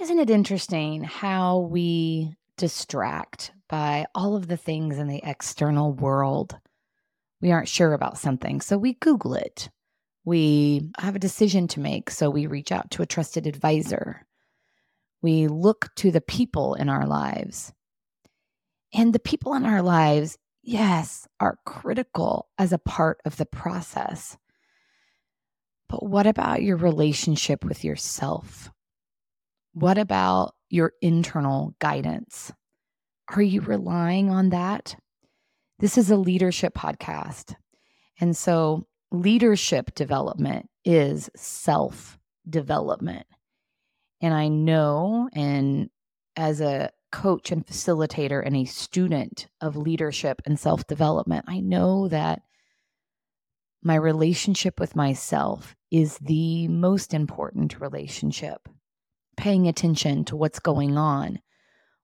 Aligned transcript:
Isn't 0.00 0.18
it 0.18 0.30
interesting 0.30 1.04
how 1.04 1.58
we 1.58 2.34
distract 2.56 3.52
by 3.68 4.06
all 4.14 4.34
of 4.34 4.48
the 4.48 4.56
things 4.56 4.98
in 4.98 5.06
the 5.06 5.22
external 5.22 5.92
world? 5.92 6.58
We 7.40 7.52
aren't 7.52 7.68
sure 7.68 7.92
about 7.92 8.18
something, 8.18 8.60
so 8.60 8.76
we 8.76 8.94
Google 8.94 9.34
it. 9.34 9.70
We 10.24 10.90
have 10.98 11.14
a 11.14 11.20
decision 11.20 11.68
to 11.68 11.80
make, 11.80 12.10
so 12.10 12.28
we 12.28 12.46
reach 12.46 12.72
out 12.72 12.90
to 12.92 13.02
a 13.02 13.06
trusted 13.06 13.46
advisor. 13.46 14.26
We 15.22 15.46
look 15.46 15.90
to 15.96 16.10
the 16.10 16.20
people 16.20 16.74
in 16.74 16.88
our 16.88 17.06
lives. 17.06 17.72
And 18.92 19.12
the 19.12 19.20
people 19.20 19.54
in 19.54 19.64
our 19.64 19.82
lives, 19.82 20.38
yes, 20.62 21.28
are 21.38 21.58
critical 21.66 22.48
as 22.58 22.72
a 22.72 22.78
part 22.78 23.20
of 23.24 23.36
the 23.36 23.46
process. 23.46 24.36
But 25.88 26.04
what 26.04 26.26
about 26.26 26.62
your 26.62 26.76
relationship 26.76 27.64
with 27.64 27.84
yourself? 27.84 28.72
What 29.74 29.98
about 29.98 30.54
your 30.70 30.92
internal 31.02 31.74
guidance? 31.80 32.52
Are 33.34 33.42
you 33.42 33.60
relying 33.60 34.30
on 34.30 34.50
that? 34.50 34.94
This 35.80 35.98
is 35.98 36.12
a 36.12 36.16
leadership 36.16 36.74
podcast. 36.74 37.56
And 38.20 38.36
so, 38.36 38.86
leadership 39.10 39.92
development 39.96 40.70
is 40.84 41.28
self 41.34 42.16
development. 42.48 43.26
And 44.20 44.32
I 44.32 44.46
know, 44.46 45.28
and 45.32 45.90
as 46.36 46.60
a 46.60 46.90
coach 47.10 47.50
and 47.50 47.66
facilitator 47.66 48.46
and 48.46 48.56
a 48.56 48.66
student 48.66 49.48
of 49.60 49.76
leadership 49.76 50.40
and 50.46 50.56
self 50.56 50.86
development, 50.86 51.46
I 51.48 51.58
know 51.58 52.06
that 52.08 52.42
my 53.82 53.96
relationship 53.96 54.78
with 54.78 54.94
myself 54.94 55.74
is 55.90 56.16
the 56.18 56.68
most 56.68 57.12
important 57.12 57.80
relationship. 57.80 58.68
Paying 59.36 59.68
attention 59.68 60.24
to 60.26 60.36
what's 60.36 60.58
going 60.58 60.96
on 60.96 61.40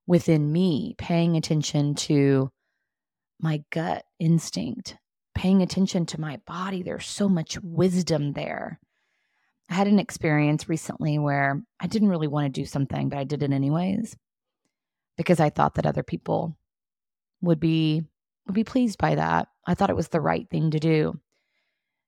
within 0.07 0.51
me, 0.51 0.95
paying 0.97 1.37
attention 1.37 1.95
to 1.95 2.51
my 3.39 3.63
gut 3.71 4.03
instinct, 4.19 4.97
paying 5.33 5.61
attention 5.61 6.05
to 6.07 6.19
my 6.19 6.37
body. 6.45 6.83
There's 6.83 7.07
so 7.07 7.29
much 7.29 7.57
wisdom 7.61 8.33
there. 8.33 8.79
I 9.69 9.73
had 9.75 9.87
an 9.87 9.99
experience 9.99 10.67
recently 10.67 11.17
where 11.17 11.63
I 11.79 11.87
didn't 11.87 12.09
really 12.09 12.27
want 12.27 12.53
to 12.53 12.61
do 12.61 12.65
something, 12.65 13.09
but 13.09 13.17
I 13.17 13.23
did 13.23 13.41
it 13.41 13.53
anyways 13.53 14.17
because 15.17 15.39
I 15.39 15.49
thought 15.49 15.75
that 15.75 15.85
other 15.85 16.03
people 16.03 16.57
would 17.41 17.59
be 17.59 18.03
would 18.47 18.55
be 18.55 18.63
pleased 18.63 18.97
by 18.97 19.15
that. 19.15 19.47
I 19.65 19.75
thought 19.75 19.89
it 19.89 19.95
was 19.95 20.09
the 20.09 20.21
right 20.21 20.49
thing 20.49 20.71
to 20.71 20.79
do. 20.79 21.19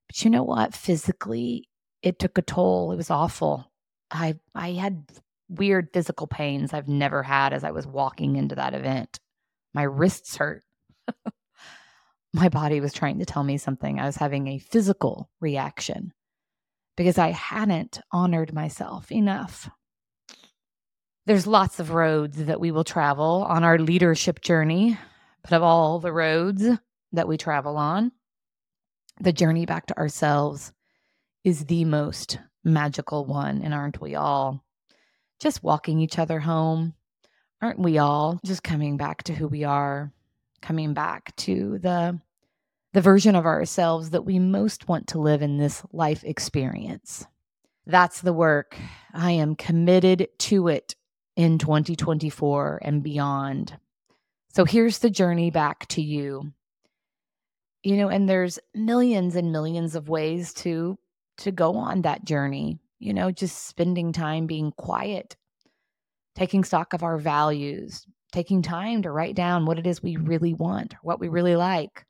But 0.07 0.23
you 0.23 0.29
know 0.29 0.43
what? 0.43 0.73
Physically, 0.73 1.69
it 2.01 2.19
took 2.19 2.37
a 2.37 2.41
toll. 2.41 2.91
It 2.91 2.97
was 2.97 3.09
awful. 3.09 3.71
I 4.13 4.35
I 4.55 4.73
had 4.73 5.05
weird 5.49 5.89
physical 5.93 6.27
pains 6.27 6.73
I've 6.73 6.87
never 6.87 7.23
had 7.23 7.53
as 7.53 7.63
I 7.63 7.71
was 7.71 7.87
walking 7.87 8.35
into 8.35 8.55
that 8.55 8.73
event. 8.73 9.19
My 9.73 9.83
wrists 9.83 10.37
hurt. 10.37 10.63
My 12.33 12.49
body 12.49 12.79
was 12.79 12.93
trying 12.93 13.19
to 13.19 13.25
tell 13.25 13.43
me 13.43 13.57
something. 13.57 13.99
I 13.99 14.05
was 14.05 14.15
having 14.15 14.47
a 14.47 14.57
physical 14.57 15.29
reaction 15.39 16.13
because 16.97 17.17
I 17.17 17.29
hadn't 17.29 17.99
honored 18.11 18.53
myself 18.53 19.11
enough. 19.11 19.69
There's 21.25 21.47
lots 21.47 21.79
of 21.79 21.91
roads 21.91 22.45
that 22.45 22.59
we 22.59 22.71
will 22.71 22.83
travel 22.83 23.45
on 23.47 23.63
our 23.63 23.77
leadership 23.77 24.41
journey, 24.41 24.97
but 25.43 25.53
of 25.53 25.63
all 25.63 25.99
the 25.99 26.11
roads 26.11 26.67
that 27.13 27.27
we 27.27 27.37
travel 27.37 27.77
on, 27.77 28.11
the 29.21 29.31
journey 29.31 29.65
back 29.65 29.85
to 29.87 29.97
ourselves 29.97 30.73
is 31.43 31.65
the 31.65 31.85
most 31.85 32.39
magical 32.63 33.25
one. 33.25 33.61
And 33.61 33.73
aren't 33.73 34.01
we 34.01 34.15
all? 34.15 34.63
Just 35.39 35.63
walking 35.63 35.99
each 35.99 36.19
other 36.19 36.39
home. 36.39 36.93
Aren't 37.61 37.79
we 37.79 37.97
all 37.97 38.39
just 38.45 38.63
coming 38.63 38.97
back 38.97 39.23
to 39.23 39.33
who 39.33 39.47
we 39.47 39.63
are, 39.63 40.11
coming 40.61 40.93
back 40.93 41.35
to 41.37 41.79
the 41.79 42.19
the 42.93 43.01
version 43.01 43.35
of 43.35 43.45
ourselves 43.45 44.11
that 44.11 44.25
we 44.25 44.39
most 44.39 44.87
want 44.87 45.07
to 45.07 45.19
live 45.19 45.41
in 45.41 45.57
this 45.57 45.83
life 45.91 46.23
experience. 46.23 47.25
That's 47.85 48.21
the 48.21 48.33
work. 48.33 48.77
I 49.13 49.31
am 49.31 49.55
committed 49.55 50.29
to 50.39 50.67
it 50.67 50.95
in 51.35 51.57
2024 51.57 52.79
and 52.83 53.03
beyond. 53.03 53.77
So 54.49 54.63
here's 54.63 54.99
the 54.99 55.09
journey 55.09 55.49
back 55.49 55.87
to 55.89 56.01
you. 56.01 56.53
You 57.81 57.97
know, 57.97 58.09
and 58.09 58.29
there's 58.29 58.59
millions 58.73 59.35
and 59.35 59.51
millions 59.51 59.95
of 59.95 60.07
ways 60.07 60.53
to 60.55 60.97
to 61.39 61.51
go 61.51 61.75
on 61.75 62.03
that 62.03 62.25
journey. 62.25 62.79
You 62.99 63.13
know, 63.13 63.31
just 63.31 63.67
spending 63.67 64.13
time 64.13 64.47
being 64.47 64.71
quiet, 64.71 65.35
taking 66.35 66.63
stock 66.63 66.93
of 66.93 67.03
our 67.03 67.17
values, 67.17 68.05
taking 68.31 68.61
time 68.61 69.01
to 69.01 69.11
write 69.11 69.35
down 69.35 69.65
what 69.65 69.79
it 69.79 69.85
is 69.85 70.01
we 70.01 70.15
really 70.15 70.53
want, 70.53 70.95
what 71.01 71.19
we 71.19 71.27
really 71.27 71.55
like 71.55 72.05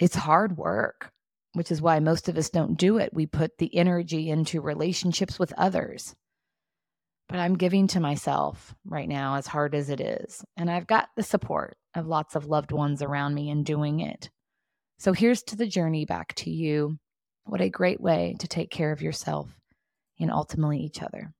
it's 0.00 0.16
hard 0.16 0.56
work, 0.56 1.12
which 1.52 1.70
is 1.70 1.82
why 1.82 2.00
most 2.00 2.28
of 2.28 2.38
us 2.38 2.48
don't 2.48 2.78
do 2.78 2.96
it. 2.96 3.12
We 3.12 3.26
put 3.26 3.58
the 3.58 3.76
energy 3.76 4.30
into 4.30 4.62
relationships 4.62 5.38
with 5.38 5.52
others. 5.56 6.16
But 7.28 7.38
I'm 7.38 7.56
giving 7.56 7.86
to 7.88 8.00
myself 8.00 8.74
right 8.84 9.08
now, 9.08 9.36
as 9.36 9.46
hard 9.46 9.74
as 9.74 9.90
it 9.90 10.00
is. 10.00 10.42
And 10.56 10.68
I've 10.68 10.86
got 10.86 11.10
the 11.16 11.22
support 11.22 11.76
of 11.94 12.06
lots 12.08 12.34
of 12.34 12.46
loved 12.46 12.72
ones 12.72 13.02
around 13.02 13.34
me 13.34 13.50
in 13.50 13.62
doing 13.62 14.00
it. 14.00 14.30
So 14.98 15.12
here's 15.12 15.42
to 15.44 15.56
the 15.56 15.66
journey 15.66 16.06
back 16.06 16.34
to 16.36 16.50
you. 16.50 16.98
What 17.44 17.60
a 17.60 17.68
great 17.68 18.00
way 18.00 18.36
to 18.38 18.48
take 18.48 18.70
care 18.70 18.92
of 18.92 19.02
yourself 19.02 19.48
and 20.18 20.30
ultimately 20.30 20.78
each 20.78 21.02
other. 21.02 21.32